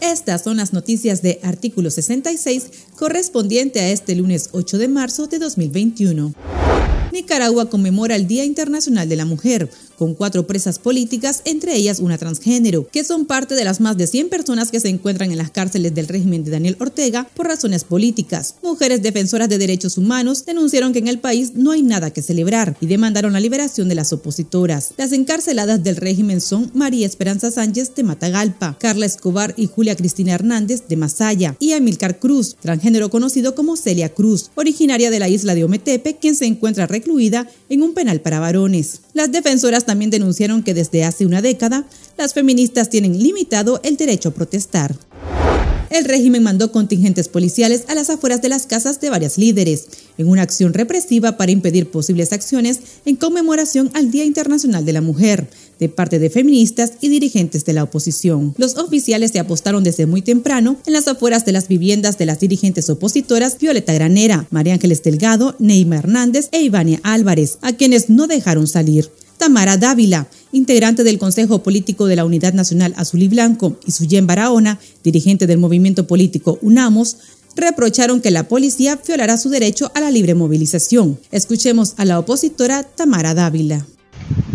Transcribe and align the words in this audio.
Estas 0.00 0.42
son 0.42 0.58
las 0.58 0.72
noticias 0.72 1.22
de 1.22 1.40
artículo 1.42 1.90
66 1.90 2.70
correspondiente 2.96 3.80
a 3.80 3.90
este 3.90 4.14
lunes 4.14 4.50
8 4.52 4.78
de 4.78 4.88
marzo 4.88 5.26
de 5.26 5.38
2021. 5.38 6.34
Nicaragua 7.12 7.68
conmemora 7.68 8.16
el 8.16 8.26
Día 8.26 8.44
Internacional 8.44 9.08
de 9.08 9.16
la 9.16 9.24
Mujer, 9.26 9.70
con 10.02 10.14
cuatro 10.14 10.48
presas 10.48 10.80
políticas, 10.80 11.42
entre 11.44 11.76
ellas 11.76 12.00
una 12.00 12.18
transgénero, 12.18 12.88
que 12.88 13.04
son 13.04 13.24
parte 13.24 13.54
de 13.54 13.62
las 13.62 13.80
más 13.80 13.96
de 13.96 14.08
100 14.08 14.30
personas 14.30 14.72
que 14.72 14.80
se 14.80 14.88
encuentran 14.88 15.30
en 15.30 15.38
las 15.38 15.52
cárceles 15.52 15.94
del 15.94 16.08
régimen 16.08 16.42
de 16.42 16.50
Daniel 16.50 16.76
Ortega 16.80 17.28
por 17.36 17.46
razones 17.46 17.84
políticas. 17.84 18.56
Mujeres 18.64 19.00
defensoras 19.00 19.48
de 19.48 19.58
derechos 19.58 19.98
humanos 19.98 20.44
denunciaron 20.44 20.92
que 20.92 20.98
en 20.98 21.06
el 21.06 21.20
país 21.20 21.52
no 21.54 21.70
hay 21.70 21.82
nada 21.82 22.10
que 22.10 22.20
celebrar 22.20 22.76
y 22.80 22.86
demandaron 22.86 23.32
la 23.32 23.38
liberación 23.38 23.88
de 23.88 23.94
las 23.94 24.12
opositoras. 24.12 24.92
Las 24.96 25.12
encarceladas 25.12 25.84
del 25.84 25.94
régimen 25.94 26.40
son 26.40 26.72
María 26.74 27.06
Esperanza 27.06 27.52
Sánchez 27.52 27.94
de 27.94 28.02
Matagalpa, 28.02 28.76
Carla 28.80 29.06
Escobar 29.06 29.54
y 29.56 29.68
Julia 29.68 29.94
Cristina 29.94 30.32
Hernández 30.34 30.88
de 30.88 30.96
Masaya 30.96 31.54
y 31.60 31.74
Amilcar 31.74 32.18
Cruz, 32.18 32.56
transgénero 32.60 33.08
conocido 33.08 33.54
como 33.54 33.76
Celia 33.76 34.08
Cruz, 34.08 34.50
originaria 34.56 35.12
de 35.12 35.20
la 35.20 35.28
isla 35.28 35.54
de 35.54 35.62
Ometepe, 35.62 36.16
quien 36.16 36.34
se 36.34 36.46
encuentra 36.46 36.88
recluida 36.88 37.48
en 37.68 37.82
un 37.82 37.94
penal 37.94 38.20
para 38.20 38.40
varones. 38.40 39.02
Las 39.12 39.30
defensoras 39.30 39.84
también 39.92 40.10
denunciaron 40.10 40.62
que 40.62 40.72
desde 40.72 41.04
hace 41.04 41.26
una 41.26 41.42
década 41.42 41.84
las 42.16 42.32
feministas 42.32 42.88
tienen 42.88 43.22
limitado 43.22 43.78
el 43.84 43.98
derecho 43.98 44.30
a 44.30 44.32
protestar. 44.32 44.96
El 45.90 46.06
régimen 46.06 46.42
mandó 46.42 46.72
contingentes 46.72 47.28
policiales 47.28 47.84
a 47.88 47.94
las 47.94 48.08
afueras 48.08 48.40
de 48.40 48.48
las 48.48 48.66
casas 48.66 49.02
de 49.02 49.10
varias 49.10 49.36
líderes, 49.36 49.88
en 50.16 50.28
una 50.28 50.40
acción 50.40 50.72
represiva 50.72 51.36
para 51.36 51.52
impedir 51.52 51.90
posibles 51.90 52.32
acciones 52.32 52.80
en 53.04 53.16
conmemoración 53.16 53.90
al 53.92 54.10
Día 54.10 54.24
Internacional 54.24 54.86
de 54.86 54.94
la 54.94 55.02
Mujer, 55.02 55.50
de 55.78 55.90
parte 55.90 56.18
de 56.18 56.30
feministas 56.30 56.94
y 57.02 57.10
dirigentes 57.10 57.66
de 57.66 57.74
la 57.74 57.82
oposición. 57.82 58.54
Los 58.56 58.78
oficiales 58.78 59.32
se 59.32 59.40
apostaron 59.40 59.84
desde 59.84 60.06
muy 60.06 60.22
temprano 60.22 60.78
en 60.86 60.94
las 60.94 61.06
afueras 61.06 61.44
de 61.44 61.52
las 61.52 61.68
viviendas 61.68 62.16
de 62.16 62.24
las 62.24 62.40
dirigentes 62.40 62.88
opositoras 62.88 63.58
Violeta 63.58 63.92
Granera, 63.92 64.46
María 64.48 64.72
Ángeles 64.72 65.02
Delgado, 65.02 65.54
Neima 65.58 65.96
Hernández 65.96 66.48
e 66.52 66.62
Ivania 66.62 67.00
Álvarez, 67.02 67.58
a 67.60 67.74
quienes 67.74 68.08
no 68.08 68.26
dejaron 68.26 68.66
salir. 68.66 69.10
Tamara 69.42 69.76
Dávila, 69.76 70.28
integrante 70.52 71.02
del 71.02 71.18
Consejo 71.18 71.64
Político 71.64 72.06
de 72.06 72.14
la 72.14 72.24
Unidad 72.24 72.52
Nacional 72.52 72.94
Azul 72.96 73.22
y 73.22 73.28
Blanco, 73.28 73.76
y 73.84 73.90
Suyen 73.90 74.24
Barahona, 74.24 74.78
dirigente 75.02 75.48
del 75.48 75.58
movimiento 75.58 76.06
político 76.06 76.60
UNAMOS, 76.62 77.16
reprocharon 77.56 78.20
que 78.20 78.30
la 78.30 78.44
policía 78.44 79.00
violará 79.04 79.36
su 79.38 79.48
derecho 79.48 79.90
a 79.96 80.00
la 80.00 80.12
libre 80.12 80.36
movilización. 80.36 81.18
Escuchemos 81.32 81.94
a 81.96 82.04
la 82.04 82.20
opositora 82.20 82.84
Tamara 82.84 83.34
Dávila. 83.34 83.84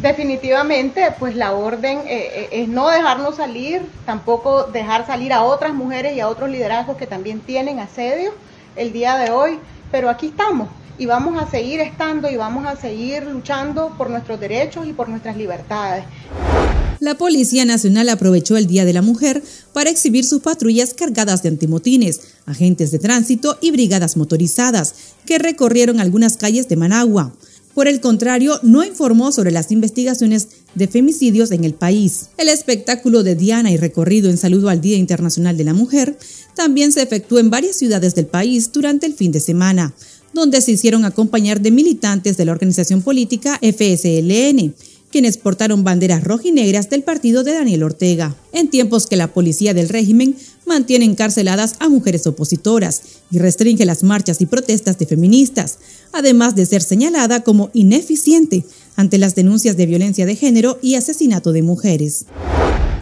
Definitivamente, 0.00 1.12
pues 1.18 1.34
la 1.34 1.54
orden 1.54 1.98
eh, 2.06 2.28
eh, 2.32 2.48
es 2.52 2.68
no 2.68 2.88
dejarnos 2.88 3.34
salir, 3.34 3.82
tampoco 4.06 4.62
dejar 4.72 5.08
salir 5.08 5.32
a 5.32 5.42
otras 5.42 5.74
mujeres 5.74 6.16
y 6.16 6.20
a 6.20 6.28
otros 6.28 6.50
liderazgos 6.50 6.96
que 6.96 7.08
también 7.08 7.40
tienen 7.40 7.80
asedio 7.80 8.30
el 8.76 8.92
día 8.92 9.16
de 9.18 9.32
hoy, 9.32 9.58
pero 9.90 10.08
aquí 10.08 10.26
estamos 10.26 10.68
y 10.98 11.06
vamos 11.06 11.40
a 11.40 11.50
seguir 11.50 11.80
estando 11.80 12.28
y 12.28 12.36
vamos 12.36 12.66
a 12.66 12.76
seguir 12.76 13.24
luchando 13.24 13.94
por 13.96 14.10
nuestros 14.10 14.40
derechos 14.40 14.86
y 14.86 14.92
por 14.92 15.08
nuestras 15.08 15.36
libertades. 15.36 16.04
La 17.00 17.14
Policía 17.14 17.64
Nacional 17.64 18.08
aprovechó 18.08 18.56
el 18.56 18.66
Día 18.66 18.84
de 18.84 18.92
la 18.92 19.02
Mujer 19.02 19.40
para 19.72 19.88
exhibir 19.88 20.24
sus 20.24 20.42
patrullas 20.42 20.94
cargadas 20.94 21.44
de 21.44 21.50
antimotines, 21.50 22.20
agentes 22.44 22.90
de 22.90 22.98
tránsito 22.98 23.56
y 23.60 23.70
brigadas 23.70 24.16
motorizadas 24.16 24.94
que 25.24 25.38
recorrieron 25.38 26.00
algunas 26.00 26.36
calles 26.36 26.68
de 26.68 26.74
Managua. 26.74 27.32
Por 27.78 27.86
el 27.86 28.00
contrario, 28.00 28.58
no 28.64 28.82
informó 28.82 29.30
sobre 29.30 29.52
las 29.52 29.70
investigaciones 29.70 30.48
de 30.74 30.88
femicidios 30.88 31.52
en 31.52 31.62
el 31.62 31.74
país. 31.74 32.30
El 32.36 32.48
espectáculo 32.48 33.22
de 33.22 33.36
Diana 33.36 33.70
y 33.70 33.76
recorrido 33.76 34.28
en 34.28 34.36
saludo 34.36 34.68
al 34.68 34.80
Día 34.80 34.96
Internacional 34.96 35.56
de 35.56 35.62
la 35.62 35.74
Mujer 35.74 36.18
también 36.56 36.90
se 36.90 37.02
efectuó 37.02 37.38
en 37.38 37.50
varias 37.50 37.76
ciudades 37.76 38.16
del 38.16 38.26
país 38.26 38.72
durante 38.72 39.06
el 39.06 39.14
fin 39.14 39.30
de 39.30 39.38
semana 39.38 39.94
donde 40.32 40.60
se 40.60 40.72
hicieron 40.72 41.04
acompañar 41.04 41.60
de 41.60 41.70
militantes 41.70 42.36
de 42.36 42.44
la 42.44 42.52
organización 42.52 43.00
política 43.00 43.60
FSLN, 43.62 44.74
quienes 45.10 45.38
portaron 45.38 45.84
banderas 45.84 46.24
rojinegras 46.24 46.90
del 46.90 47.02
partido 47.02 47.44
de 47.44 47.52
Daniel 47.52 47.82
Ortega, 47.82 48.36
en 48.52 48.68
tiempos 48.68 49.06
que 49.06 49.16
la 49.16 49.32
policía 49.32 49.74
del 49.74 49.88
régimen 49.88 50.36
mantiene 50.66 51.04
encarceladas 51.04 51.74
a 51.80 51.88
mujeres 51.88 52.26
opositoras 52.26 53.02
y 53.30 53.38
restringe 53.38 53.86
las 53.86 54.02
marchas 54.02 54.40
y 54.40 54.46
protestas 54.46 54.98
de 54.98 55.06
feministas, 55.06 55.78
además 56.12 56.54
de 56.54 56.66
ser 56.66 56.82
señalada 56.82 57.42
como 57.42 57.70
ineficiente 57.72 58.64
ante 58.96 59.18
las 59.18 59.34
denuncias 59.34 59.76
de 59.76 59.86
violencia 59.86 60.26
de 60.26 60.36
género 60.36 60.78
y 60.82 60.94
asesinato 60.94 61.52
de 61.52 61.62
mujeres. 61.62 62.26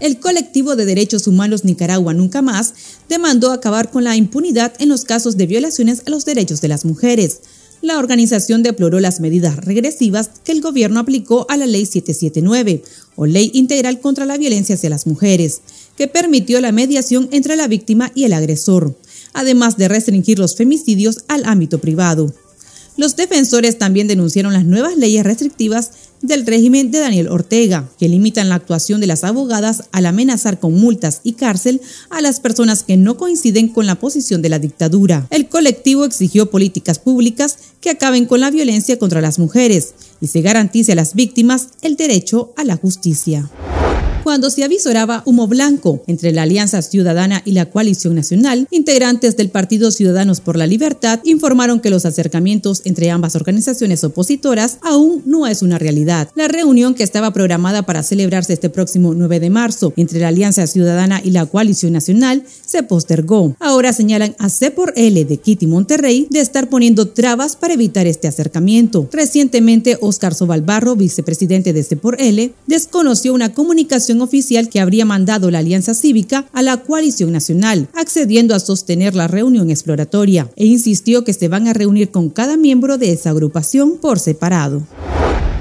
El 0.00 0.20
colectivo 0.20 0.76
de 0.76 0.84
derechos 0.84 1.26
humanos 1.26 1.64
Nicaragua 1.64 2.12
Nunca 2.12 2.42
Más 2.42 2.74
demandó 3.08 3.50
acabar 3.50 3.90
con 3.90 4.04
la 4.04 4.14
impunidad 4.14 4.74
en 4.78 4.90
los 4.90 5.04
casos 5.04 5.38
de 5.38 5.46
violaciones 5.46 6.02
a 6.06 6.10
los 6.10 6.26
derechos 6.26 6.60
de 6.60 6.68
las 6.68 6.84
mujeres. 6.84 7.40
La 7.86 8.00
organización 8.00 8.64
deploró 8.64 8.98
las 8.98 9.20
medidas 9.20 9.58
regresivas 9.58 10.28
que 10.42 10.50
el 10.50 10.60
gobierno 10.60 10.98
aplicó 10.98 11.46
a 11.48 11.56
la 11.56 11.66
Ley 11.66 11.86
779, 11.86 12.82
o 13.14 13.26
Ley 13.26 13.52
Integral 13.54 14.00
contra 14.00 14.26
la 14.26 14.36
Violencia 14.36 14.74
hacia 14.74 14.90
las 14.90 15.06
Mujeres, 15.06 15.60
que 15.96 16.08
permitió 16.08 16.60
la 16.60 16.72
mediación 16.72 17.28
entre 17.30 17.54
la 17.54 17.68
víctima 17.68 18.10
y 18.12 18.24
el 18.24 18.32
agresor, 18.32 18.98
además 19.34 19.76
de 19.76 19.86
restringir 19.86 20.40
los 20.40 20.56
femicidios 20.56 21.20
al 21.28 21.44
ámbito 21.44 21.78
privado. 21.78 22.34
Los 22.96 23.14
defensores 23.14 23.78
también 23.78 24.08
denunciaron 24.08 24.52
las 24.52 24.64
nuevas 24.64 24.96
leyes 24.96 25.22
restrictivas 25.22 25.92
del 26.22 26.46
régimen 26.46 26.90
de 26.90 27.00
Daniel 27.00 27.28
Ortega, 27.28 27.88
que 27.98 28.08
limitan 28.08 28.48
la 28.48 28.56
actuación 28.56 29.00
de 29.00 29.06
las 29.06 29.24
abogadas 29.24 29.84
al 29.92 30.06
amenazar 30.06 30.58
con 30.58 30.74
multas 30.74 31.20
y 31.22 31.32
cárcel 31.32 31.80
a 32.10 32.20
las 32.20 32.40
personas 32.40 32.82
que 32.82 32.96
no 32.96 33.16
coinciden 33.16 33.68
con 33.68 33.86
la 33.86 33.96
posición 33.96 34.42
de 34.42 34.48
la 34.48 34.58
dictadura. 34.58 35.26
El 35.30 35.48
colectivo 35.48 36.04
exigió 36.04 36.50
políticas 36.50 36.98
públicas 36.98 37.58
que 37.80 37.90
acaben 37.90 38.26
con 38.26 38.40
la 38.40 38.50
violencia 38.50 38.98
contra 38.98 39.20
las 39.20 39.38
mujeres 39.38 39.94
y 40.20 40.28
se 40.28 40.40
garantice 40.42 40.92
a 40.92 40.96
las 40.96 41.14
víctimas 41.14 41.68
el 41.82 41.96
derecho 41.96 42.52
a 42.56 42.64
la 42.64 42.76
justicia 42.76 43.50
cuando 44.26 44.50
se 44.50 44.64
avisoraba 44.64 45.22
humo 45.24 45.46
blanco 45.46 46.02
entre 46.08 46.32
la 46.32 46.42
Alianza 46.42 46.82
Ciudadana 46.82 47.42
y 47.44 47.52
la 47.52 47.66
Coalición 47.66 48.16
Nacional, 48.16 48.66
integrantes 48.72 49.36
del 49.36 49.50
Partido 49.50 49.92
Ciudadanos 49.92 50.40
por 50.40 50.56
la 50.56 50.66
Libertad 50.66 51.20
informaron 51.22 51.78
que 51.78 51.90
los 51.90 52.04
acercamientos 52.04 52.82
entre 52.86 53.12
ambas 53.12 53.36
organizaciones 53.36 54.02
opositoras 54.02 54.78
aún 54.82 55.22
no 55.26 55.46
es 55.46 55.62
una 55.62 55.78
realidad. 55.78 56.28
La 56.34 56.48
reunión 56.48 56.96
que 56.96 57.04
estaba 57.04 57.32
programada 57.32 57.82
para 57.82 58.02
celebrarse 58.02 58.52
este 58.52 58.68
próximo 58.68 59.14
9 59.14 59.38
de 59.38 59.48
marzo 59.48 59.92
entre 59.96 60.18
la 60.18 60.26
Alianza 60.26 60.66
Ciudadana 60.66 61.20
y 61.22 61.30
la 61.30 61.46
Coalición 61.46 61.92
Nacional 61.92 62.42
se 62.66 62.82
postergó. 62.82 63.54
Ahora 63.60 63.92
señalan 63.92 64.34
a 64.40 64.48
C 64.48 64.72
por 64.72 64.92
L 64.96 65.24
de 65.24 65.36
Kitty 65.36 65.68
Monterrey 65.68 66.26
de 66.30 66.40
estar 66.40 66.68
poniendo 66.68 67.10
trabas 67.10 67.54
para 67.54 67.74
evitar 67.74 68.08
este 68.08 68.26
acercamiento. 68.26 69.08
Recientemente, 69.12 69.98
Oscar 70.00 70.34
Sobalbarro, 70.34 70.96
vicepresidente 70.96 71.72
de 71.72 71.84
C 71.84 71.94
por 71.94 72.20
L, 72.20 72.52
desconoció 72.66 73.32
una 73.32 73.54
comunicación 73.54 74.15
oficial 74.20 74.68
que 74.68 74.80
habría 74.80 75.04
mandado 75.04 75.50
la 75.50 75.58
Alianza 75.58 75.94
Cívica 75.94 76.46
a 76.52 76.62
la 76.62 76.78
coalición 76.78 77.32
nacional, 77.32 77.88
accediendo 77.94 78.54
a 78.54 78.60
sostener 78.60 79.14
la 79.14 79.28
reunión 79.28 79.70
exploratoria, 79.70 80.50
e 80.56 80.66
insistió 80.66 81.24
que 81.24 81.32
se 81.32 81.48
van 81.48 81.68
a 81.68 81.72
reunir 81.72 82.10
con 82.10 82.30
cada 82.30 82.56
miembro 82.56 82.98
de 82.98 83.12
esa 83.12 83.30
agrupación 83.30 83.98
por 83.98 84.18
separado. 84.18 84.82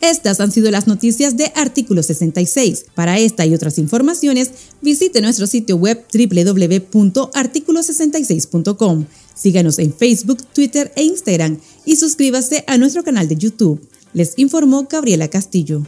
Estas 0.00 0.40
han 0.40 0.50
sido 0.52 0.70
las 0.70 0.86
noticias 0.86 1.36
de 1.36 1.52
Artículo 1.56 2.02
66. 2.02 2.86
Para 2.94 3.18
esta 3.18 3.44
y 3.46 3.54
otras 3.54 3.78
informaciones, 3.78 4.50
visite 4.80 5.20
nuestro 5.20 5.46
sitio 5.46 5.76
web 5.76 6.02
www.articulo66.com. 6.12 9.04
Síganos 9.34 9.78
en 9.78 9.92
Facebook, 9.92 10.42
Twitter 10.52 10.90
e 10.94 11.02
Instagram 11.02 11.58
y 11.84 11.96
suscríbase 11.96 12.64
a 12.66 12.78
nuestro 12.78 13.02
canal 13.02 13.28
de 13.28 13.36
YouTube. 13.36 13.80
Les 14.14 14.38
informó 14.38 14.86
Gabriela 14.88 15.28
Castillo. 15.28 15.82